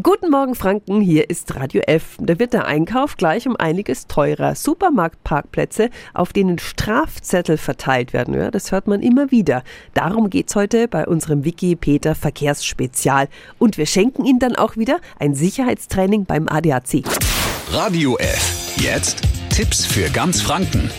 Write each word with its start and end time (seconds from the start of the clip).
Guten 0.00 0.30
Morgen 0.30 0.54
Franken, 0.54 1.00
hier 1.00 1.28
ist 1.28 1.56
Radio 1.56 1.80
F. 1.80 2.18
Da 2.20 2.38
wird 2.38 2.52
der 2.52 2.66
Einkauf 2.66 3.16
gleich 3.16 3.48
um 3.48 3.56
einiges 3.56 4.06
teurer. 4.06 4.54
Supermarktparkplätze, 4.54 5.90
auf 6.14 6.32
denen 6.32 6.60
Strafzettel 6.60 7.56
verteilt 7.56 8.12
werden, 8.12 8.34
ja, 8.34 8.52
das 8.52 8.70
hört 8.70 8.86
man 8.86 9.02
immer 9.02 9.32
wieder. 9.32 9.64
Darum 9.94 10.30
geht's 10.30 10.54
heute 10.54 10.86
bei 10.86 11.04
unserem 11.04 11.44
Wiki 11.44 11.74
Peter 11.74 12.14
Verkehrsspezial. 12.14 13.26
Und 13.58 13.76
wir 13.76 13.86
schenken 13.86 14.24
Ihnen 14.24 14.38
dann 14.38 14.54
auch 14.54 14.76
wieder 14.76 15.00
ein 15.18 15.34
Sicherheitstraining 15.34 16.26
beim 16.26 16.46
ADAC. 16.48 17.02
Radio 17.72 18.16
F. 18.18 18.76
Jetzt 18.76 19.22
Tipps 19.50 19.84
für 19.84 20.08
ganz 20.10 20.40
Franken. 20.40 20.92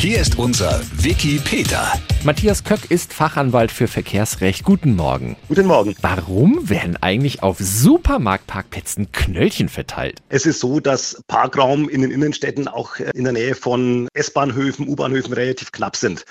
Hier 0.00 0.18
ist 0.18 0.38
unser 0.38 0.80
Wiki 1.02 1.38
Peter. 1.44 1.92
Matthias 2.22 2.64
Köck 2.64 2.90
ist 2.90 3.14
Fachanwalt 3.14 3.70
für 3.70 3.86
Verkehrsrecht. 3.86 4.62
Guten 4.64 4.94
Morgen. 4.94 5.36
Guten 5.48 5.66
Morgen. 5.66 5.94
Warum 6.02 6.68
werden 6.68 6.96
eigentlich 7.00 7.42
auf 7.42 7.58
Supermarktparkplätzen 7.58 9.12
Knöllchen 9.12 9.70
verteilt? 9.70 10.20
Es 10.28 10.44
ist 10.44 10.60
so, 10.60 10.80
dass 10.80 11.22
Parkraum 11.28 11.88
in 11.88 12.02
den 12.02 12.10
Innenstädten 12.10 12.68
auch 12.68 12.98
äh, 12.98 13.10
in 13.14 13.24
der 13.24 13.32
Nähe 13.32 13.54
von 13.54 14.08
S-Bahnhöfen, 14.12 14.86
U-Bahnhöfen 14.86 15.32
relativ 15.32 15.72
knapp 15.72 15.96
sind. 15.96 16.24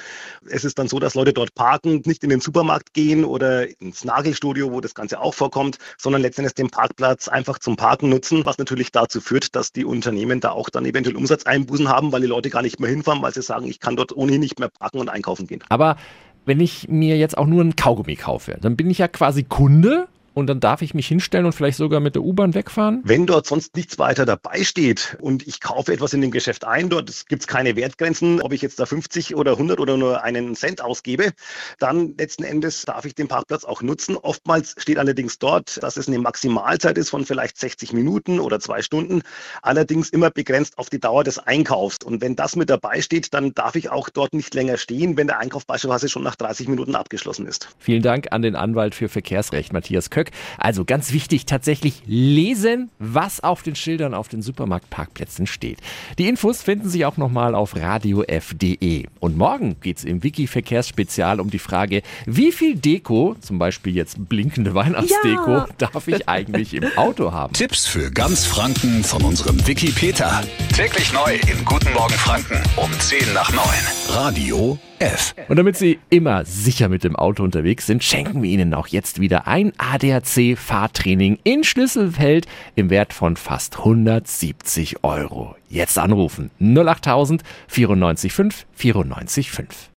Es 0.47 0.63
ist 0.63 0.77
dann 0.77 0.87
so, 0.87 0.99
dass 0.99 1.15
Leute 1.15 1.33
dort 1.33 1.55
parken, 1.55 2.01
nicht 2.05 2.23
in 2.23 2.29
den 2.29 2.41
Supermarkt 2.41 2.93
gehen 2.93 3.23
oder 3.25 3.67
ins 3.81 4.03
Nagelstudio, 4.03 4.71
wo 4.71 4.81
das 4.81 4.93
Ganze 4.93 5.19
auch 5.19 5.33
vorkommt, 5.33 5.77
sondern 5.97 6.21
letztendlich 6.21 6.53
den 6.53 6.69
Parkplatz 6.69 7.27
einfach 7.27 7.57
zum 7.57 7.77
Parken 7.77 8.09
nutzen, 8.09 8.45
was 8.45 8.59
natürlich 8.59 8.91
dazu 8.91 9.21
führt, 9.21 9.55
dass 9.55 9.71
die 9.71 9.85
Unternehmen 9.85 10.39
da 10.39 10.51
auch 10.51 10.69
dann 10.69 10.85
eventuell 10.85 11.15
Umsatzeinbußen 11.15 11.89
haben, 11.89 12.11
weil 12.11 12.21
die 12.21 12.27
Leute 12.27 12.49
gar 12.51 12.61
nicht 12.61 12.79
mehr 12.79 12.89
hinfahren, 12.89 13.23
weil 13.23 13.33
sie 13.33 13.41
sagen, 13.41 13.58
ich 13.65 13.79
kann 13.79 13.95
dort 13.95 14.15
ohnehin 14.15 14.41
nicht 14.41 14.59
mehr 14.59 14.69
parken 14.69 14.99
und 14.99 15.09
einkaufen 15.09 15.47
gehen. 15.47 15.63
Aber 15.69 15.97
wenn 16.45 16.59
ich 16.59 16.87
mir 16.89 17.17
jetzt 17.17 17.37
auch 17.37 17.45
nur 17.45 17.63
ein 17.63 17.75
Kaugummi 17.75 18.15
kaufe, 18.15 18.57
dann 18.59 18.75
bin 18.75 18.89
ich 18.89 18.97
ja 18.97 19.07
quasi 19.07 19.43
Kunde 19.43 20.07
und 20.39 20.47
dann 20.47 20.59
darf 20.59 20.81
ich 20.81 20.93
mich 20.93 21.07
hinstellen 21.07 21.45
und 21.45 21.53
vielleicht 21.53 21.77
sogar 21.77 21.99
mit 21.99 22.15
der 22.15 22.23
U-Bahn 22.23 22.53
wegfahren? 22.53 23.01
Wenn 23.03 23.25
dort 23.25 23.45
sonst 23.45 23.75
nichts 23.75 23.99
weiter 23.99 24.25
dabei 24.25 24.63
steht 24.63 25.17
und 25.21 25.47
ich 25.47 25.59
kaufe 25.59 25.93
etwas 25.93 26.13
in 26.13 26.21
dem 26.21 26.31
Geschäft 26.31 26.65
ein, 26.65 26.89
dort 26.89 27.27
gibt 27.27 27.43
es 27.43 27.47
keine 27.47 27.75
Wertgrenzen, 27.75 28.41
ob 28.41 28.53
ich 28.53 28.61
jetzt 28.61 28.79
da 28.79 28.85
50 28.85 29.35
oder 29.35 29.51
100 29.51 29.79
oder 29.79 29.97
nur 29.97 30.23
einen 30.23 30.55
Cent 30.55 30.81
ausgebe, 30.81 31.31
dann 31.77 32.15
letzten 32.17 32.43
Endes 32.43 32.83
darf 32.83 33.05
ich 33.05 33.15
den 33.15 33.27
Parkplatz 33.27 33.63
auch 33.63 33.81
nutzen. 33.81 34.17
Oftmals 34.17 34.75
steht 34.77 34.97
allerdings 34.97 35.39
dort, 35.39 35.81
dass 35.83 35.97
es 35.97 36.07
eine 36.07 36.19
Maximalzeit 36.19 36.97
ist 36.97 37.09
von 37.09 37.25
vielleicht 37.25 37.57
60 37.57 37.93
Minuten 37.93 38.39
oder 38.39 38.59
zwei 38.59 38.81
Stunden, 38.81 39.21
allerdings 39.61 40.09
immer 40.09 40.31
begrenzt 40.31 40.77
auf 40.77 40.89
die 40.89 40.99
Dauer 40.99 41.23
des 41.23 41.39
Einkaufs. 41.39 41.97
Und 42.03 42.21
wenn 42.21 42.35
das 42.35 42.55
mit 42.55 42.69
dabei 42.69 43.01
steht, 43.01 43.33
dann 43.33 43.53
darf 43.53 43.75
ich 43.75 43.89
auch 43.89 44.09
dort 44.09 44.33
nicht 44.33 44.53
länger 44.53 44.77
stehen, 44.77 45.17
wenn 45.17 45.27
der 45.27 45.39
Einkauf 45.39 45.65
beispielsweise 45.65 46.09
schon 46.09 46.23
nach 46.23 46.35
30 46.35 46.67
Minuten 46.67 46.95
abgeschlossen 46.95 47.45
ist. 47.45 47.69
Vielen 47.79 48.01
Dank 48.01 48.31
an 48.31 48.41
den 48.41 48.55
Anwalt 48.55 48.95
für 48.95 49.09
Verkehrsrecht, 49.09 49.73
Matthias 49.73 50.09
Köck. 50.09 50.28
Also 50.57 50.85
ganz 50.85 51.11
wichtig, 51.13 51.45
tatsächlich 51.45 52.01
lesen, 52.05 52.89
was 52.99 53.41
auf 53.41 53.63
den 53.63 53.75
Schildern 53.75 54.13
auf 54.13 54.27
den 54.27 54.41
Supermarktparkplätzen 54.41 55.47
steht. 55.47 55.79
Die 56.17 56.27
Infos 56.27 56.61
finden 56.61 56.89
Sie 56.89 57.05
auch 57.05 57.17
nochmal 57.17 57.55
auf 57.55 57.75
radiof.de. 57.75 59.05
Und 59.19 59.37
morgen 59.37 59.77
geht 59.81 59.97
es 59.97 60.03
im 60.03 60.23
Wiki-Verkehrsspezial 60.23 61.39
um 61.39 61.49
die 61.49 61.59
Frage, 61.59 62.01
wie 62.25 62.51
viel 62.51 62.75
Deko, 62.75 63.35
zum 63.41 63.59
Beispiel 63.59 63.95
jetzt 63.95 64.29
blinkende 64.29 64.73
Weihnachtsdeko, 64.73 65.51
ja. 65.51 65.67
darf 65.77 66.07
ich 66.07 66.27
eigentlich 66.27 66.73
im 66.73 66.85
Auto 66.95 67.31
haben? 67.31 67.53
Tipps 67.53 67.85
für 67.85 68.11
ganz 68.11 68.45
Franken 68.45 69.03
von 69.03 69.23
unserem 69.23 69.65
Wiki 69.67 69.91
Peter. 69.91 70.43
Täglich 70.75 71.13
neu 71.13 71.35
in 71.51 71.65
Guten 71.65 71.93
Morgen 71.93 72.13
Franken 72.13 72.61
um 72.77 72.91
10 72.99 73.33
nach 73.33 73.51
9. 73.51 73.98
Radio 74.11 74.77
F. 74.97 75.35
Und 75.47 75.57
damit 75.57 75.77
Sie 75.77 75.99
immer 76.09 76.43
sicher 76.43 76.89
mit 76.89 77.03
dem 77.03 77.15
Auto 77.15 77.43
unterwegs 77.43 77.85
sind, 77.85 78.03
schenken 78.03 78.41
wir 78.41 78.49
Ihnen 78.49 78.73
auch 78.73 78.87
jetzt 78.87 79.21
wieder 79.21 79.47
ein 79.47 79.71
ADAC-Fahrtraining 79.77 81.39
in 81.43 81.63
Schlüsselfeld 81.63 82.47
im 82.75 82.89
Wert 82.89 83.13
von 83.13 83.37
fast 83.37 83.79
170 83.79 85.03
Euro. 85.03 85.55
Jetzt 85.69 85.97
anrufen 85.97 86.49
08000 86.59 87.43
94 87.67 88.33
5 88.33 88.65
94 88.73 89.51
5. 89.51 89.87